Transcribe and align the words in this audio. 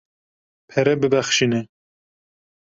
Pere 0.69 0.91
bibexşîne. 1.01 1.61